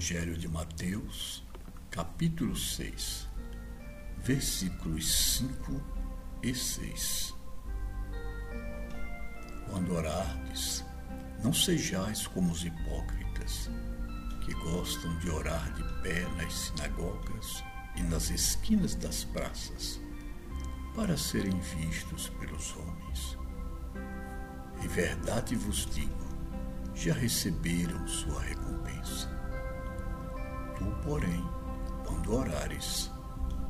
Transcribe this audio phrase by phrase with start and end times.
[0.00, 1.44] Evangelho de Mateus,
[1.90, 3.28] capítulo 6,
[4.16, 5.82] versículos 5
[6.42, 7.34] e 6.
[9.68, 10.82] Quando orardes,
[11.44, 13.68] não sejais como os hipócritas,
[14.42, 17.62] que gostam de orar de pé nas sinagogas
[17.94, 20.00] e nas esquinas das praças,
[20.96, 23.38] para serem vistos pelos homens.
[24.82, 26.26] Em verdade vos digo,
[26.94, 29.39] já receberam sua recompensa.
[30.80, 31.44] Tu, porém,
[32.06, 33.10] quando orares,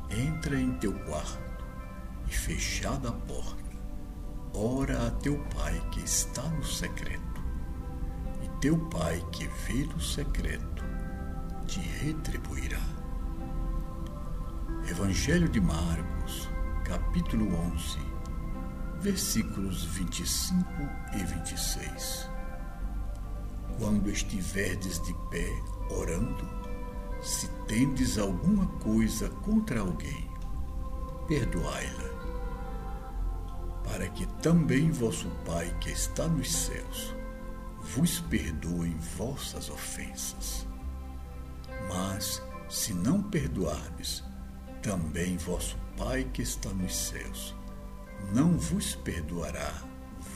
[0.08, 1.64] entra em teu quarto
[2.28, 3.76] e, fechada a porta,
[4.54, 7.42] ora a teu Pai que está no secreto,
[8.44, 10.84] e teu Pai que vê no secreto
[11.66, 12.78] te retribuirá.
[14.88, 16.48] Evangelho de Marcos,
[16.84, 17.98] capítulo 11,
[19.00, 20.64] versículos 25
[21.14, 22.30] e 26.
[23.80, 25.48] Quando estiverdes de pé
[25.90, 26.59] orando,
[27.22, 30.28] se tendes alguma coisa contra alguém,
[31.28, 32.10] perdoai-la,
[33.84, 37.14] para que também vosso Pai que está nos céus
[37.96, 40.66] vos perdoe vossas ofensas.
[41.88, 44.22] Mas, se não perdoardes,
[44.82, 47.54] também vosso Pai que está nos céus
[48.32, 49.72] não vos perdoará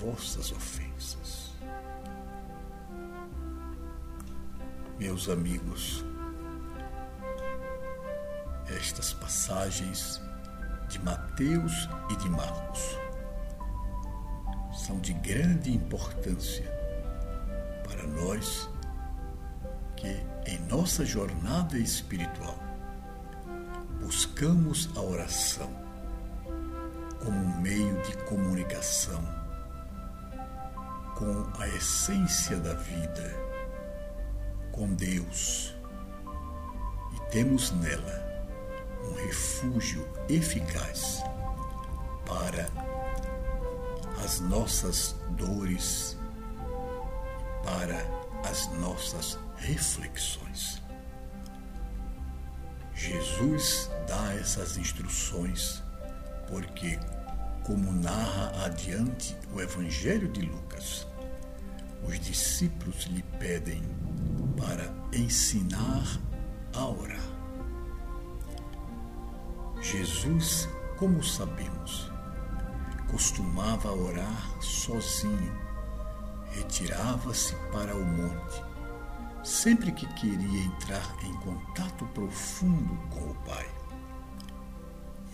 [0.00, 1.52] vossas ofensas.
[4.98, 6.04] Meus amigos,
[8.84, 10.20] estas passagens
[10.88, 12.98] de Mateus e de Marcos.
[14.74, 16.70] São de grande importância
[17.88, 18.68] para nós
[19.96, 22.58] que, em nossa jornada espiritual,
[24.02, 25.70] buscamos a oração
[27.24, 29.24] como um meio de comunicação
[31.16, 33.34] com a essência da vida,
[34.72, 35.74] com Deus,
[37.14, 38.23] e temos nela
[39.04, 41.22] um refúgio eficaz
[42.26, 42.68] para
[44.24, 46.16] as nossas dores,
[47.62, 48.04] para
[48.48, 50.82] as nossas reflexões.
[52.94, 55.82] Jesus dá essas instruções
[56.48, 56.98] porque,
[57.64, 61.06] como narra adiante o Evangelho de Lucas,
[62.06, 63.82] os discípulos lhe pedem
[64.56, 66.20] para ensinar
[66.74, 67.33] a orar.
[69.84, 72.10] Jesus, como sabemos,
[73.10, 75.54] costumava orar sozinho,
[76.52, 78.64] retirava-se para o monte,
[79.42, 83.68] sempre que queria entrar em contato profundo com o Pai.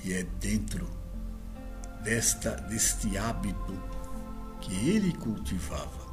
[0.02, 0.90] E é dentro
[2.02, 3.80] desta deste hábito
[4.60, 6.10] que ele cultivava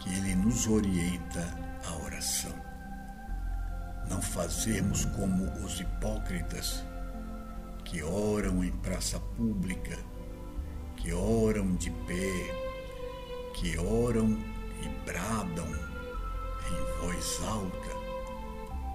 [0.00, 1.46] que ele nos orienta
[1.86, 2.54] à oração.
[4.10, 6.84] Não fazermos como os hipócritas
[7.92, 9.98] que oram em praça pública,
[10.96, 14.38] que oram de pé, que oram
[14.82, 17.90] e bradam em voz alta,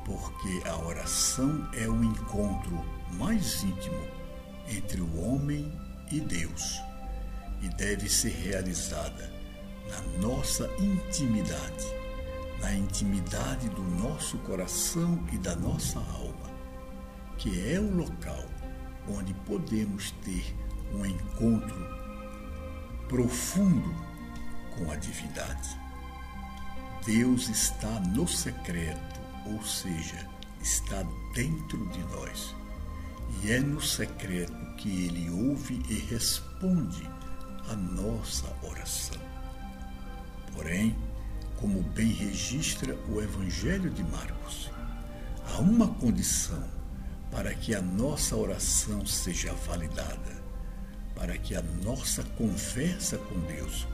[0.03, 4.03] porque a oração é o encontro mais íntimo
[4.67, 5.71] entre o homem
[6.11, 6.81] e Deus
[7.61, 9.31] e deve ser realizada
[9.89, 11.85] na nossa intimidade,
[12.59, 16.49] na intimidade do nosso coração e da nossa alma,
[17.37, 18.56] que é o local
[19.09, 20.55] onde podemos ter
[20.93, 21.97] um encontro
[23.07, 23.95] profundo
[24.75, 25.77] com a divindade.
[27.05, 30.27] Deus está no secreto, ou seja,
[30.61, 31.03] está
[31.33, 32.55] dentro de nós.
[33.41, 37.09] E é no secreto que ele ouve e responde
[37.69, 39.19] a nossa oração.
[40.53, 40.95] Porém,
[41.57, 44.69] como bem registra o Evangelho de Marcos,
[45.45, 46.63] há uma condição
[47.31, 50.43] para que a nossa oração seja validada,
[51.15, 53.87] para que a nossa conversa com Deus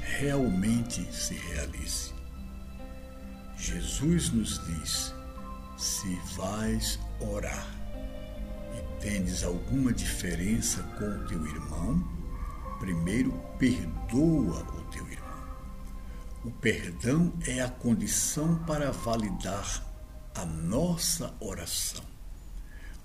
[0.00, 2.12] realmente se realize.
[3.56, 5.14] Jesus nos diz:
[5.76, 7.66] se vais orar
[8.76, 12.06] e tendes alguma diferença com o teu irmão,
[12.78, 15.24] primeiro perdoa o teu irmão.
[16.44, 19.82] O perdão é a condição para validar
[20.34, 22.13] a nossa oração.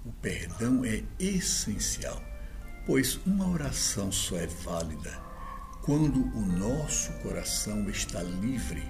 [0.06, 2.22] O perdão é essencial,
[2.86, 5.12] pois uma oração só é válida
[5.82, 8.82] quando o nosso coração está livre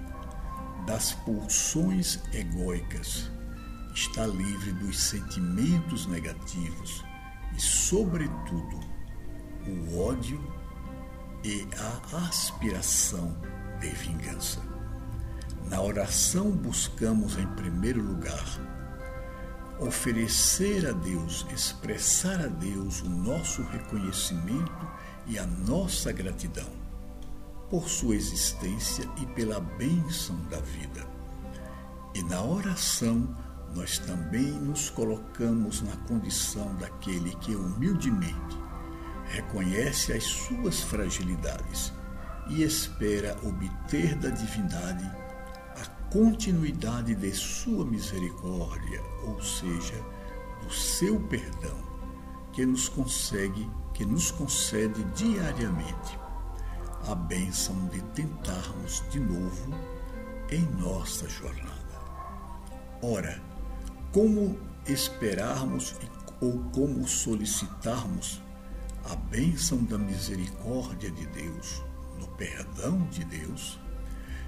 [0.86, 3.30] das pulsões egóicas,
[3.92, 7.04] está livre dos sentimentos negativos
[7.56, 8.80] e, sobretudo,
[9.66, 10.40] o ódio
[11.42, 13.36] e a aspiração
[13.80, 14.60] de vingança.
[15.68, 18.79] Na oração buscamos em primeiro lugar
[19.80, 24.88] oferecer a Deus, expressar a Deus o nosso reconhecimento
[25.26, 26.68] e a nossa gratidão
[27.70, 31.06] por sua existência e pela bênção da vida.
[32.14, 33.34] E na oração,
[33.74, 38.58] nós também nos colocamos na condição daquele que humildemente
[39.26, 41.92] reconhece as suas fragilidades
[42.48, 45.08] e espera obter da divindade
[46.10, 49.94] continuidade de sua misericórdia, ou seja,
[50.62, 51.78] do seu perdão,
[52.52, 56.18] que nos consegue, que nos concede diariamente
[57.08, 59.72] a bênção de tentarmos de novo
[60.50, 61.78] em nossa jornada.
[63.00, 63.40] Ora,
[64.12, 65.94] como esperarmos
[66.40, 68.42] ou como solicitarmos
[69.04, 71.82] a bênção da misericórdia de Deus,
[72.18, 73.78] no perdão de Deus,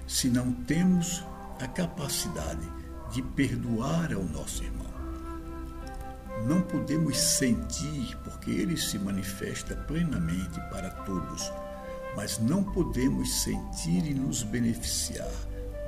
[0.05, 1.23] se não temos
[1.63, 2.69] a capacidade
[3.11, 4.91] de perdoar ao nosso irmão?
[6.45, 11.51] Não podemos sentir, porque ele se manifesta plenamente para todos,
[12.17, 15.31] mas não podemos sentir e nos beneficiar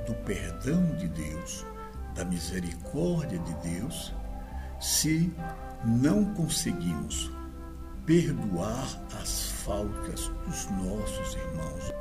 [0.06, 1.66] do perdão de Deus
[2.14, 4.14] da misericórdia de Deus
[4.80, 5.30] se
[5.84, 7.30] não conseguimos
[8.06, 8.86] perdoar
[9.20, 11.92] as faltas dos nossos irmãos.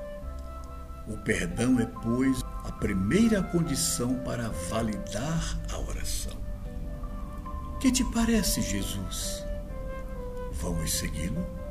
[1.07, 6.35] O perdão é, pois, a primeira condição para validar a oração.
[7.79, 9.45] Que te parece, Jesus?
[10.53, 11.64] Vamos segui-lo?